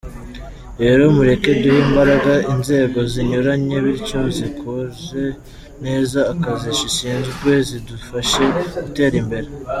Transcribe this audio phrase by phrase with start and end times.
[0.83, 5.25] Rero mureke duhe imbaraga inzego zinyuranye bityo zikore
[5.85, 8.43] neza akazi zishinzwe zidufashe
[8.83, 9.47] gutera imbere.